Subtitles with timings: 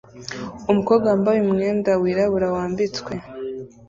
[0.71, 3.13] Umukobwa wambaye umwenda wirabura wambitswe